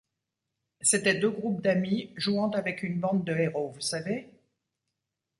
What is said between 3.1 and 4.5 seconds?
de héros, vous savez?